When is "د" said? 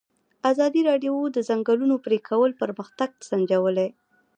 1.29-1.31, 1.35-1.37